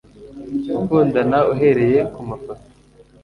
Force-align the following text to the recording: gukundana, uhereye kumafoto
gukundana, 0.75 1.37
uhereye 1.51 1.99
kumafoto 2.13 2.65